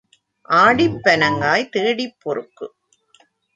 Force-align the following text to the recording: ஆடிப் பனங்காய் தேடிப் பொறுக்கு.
ஆடிப் 0.49 0.97
பனங்காய் 1.03 1.69
தேடிப் 1.69 2.17
பொறுக்கு. 2.19 2.67